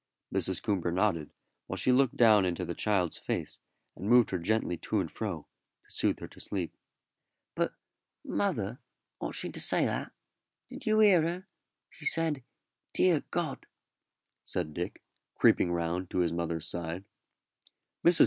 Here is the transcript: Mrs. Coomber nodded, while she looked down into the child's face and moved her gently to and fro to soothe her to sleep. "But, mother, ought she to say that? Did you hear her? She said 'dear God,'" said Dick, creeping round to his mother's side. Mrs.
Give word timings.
Mrs. 0.33 0.63
Coomber 0.63 0.91
nodded, 0.91 1.29
while 1.67 1.77
she 1.77 1.91
looked 1.91 2.17
down 2.17 2.43
into 2.43 2.65
the 2.65 2.73
child's 2.73 3.19
face 3.19 3.59
and 3.95 4.09
moved 4.09 4.31
her 4.31 4.39
gently 4.39 4.75
to 4.77 4.99
and 4.99 5.11
fro 5.11 5.45
to 5.85 5.93
soothe 5.93 6.19
her 6.21 6.27
to 6.29 6.39
sleep. 6.39 6.75
"But, 7.53 7.73
mother, 8.23 8.79
ought 9.19 9.35
she 9.35 9.51
to 9.51 9.59
say 9.59 9.85
that? 9.85 10.11
Did 10.71 10.87
you 10.87 11.01
hear 11.01 11.21
her? 11.21 11.47
She 11.91 12.07
said 12.07 12.43
'dear 12.93 13.21
God,'" 13.29 13.67
said 14.43 14.73
Dick, 14.73 15.03
creeping 15.35 15.71
round 15.71 16.09
to 16.09 16.17
his 16.17 16.31
mother's 16.33 16.67
side. 16.67 17.05
Mrs. 18.03 18.19